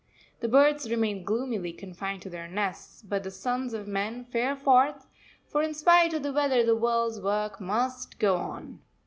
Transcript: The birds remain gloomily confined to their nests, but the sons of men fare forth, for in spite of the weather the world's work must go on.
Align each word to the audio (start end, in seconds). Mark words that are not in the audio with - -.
The 0.39 0.47
birds 0.47 0.89
remain 0.89 1.23
gloomily 1.23 1.71
confined 1.73 2.23
to 2.23 2.29
their 2.31 2.47
nests, 2.47 3.03
but 3.03 3.21
the 3.21 3.29
sons 3.29 3.71
of 3.75 3.87
men 3.87 4.25
fare 4.25 4.55
forth, 4.55 5.05
for 5.45 5.61
in 5.61 5.75
spite 5.75 6.15
of 6.15 6.23
the 6.23 6.33
weather 6.33 6.65
the 6.65 6.75
world's 6.75 7.21
work 7.21 7.61
must 7.61 8.17
go 8.17 8.35
on. 8.37 8.79